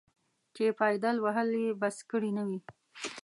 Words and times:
چې 0.55 0.63
پایدل 0.79 1.15
وهل 1.21 1.49
یې 1.63 1.69
بس 1.81 1.97
کړي 2.11 2.31
نه 2.37 2.43
وي. 2.47 2.59